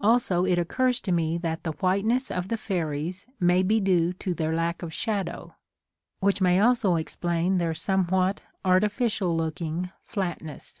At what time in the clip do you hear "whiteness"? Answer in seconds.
1.72-2.30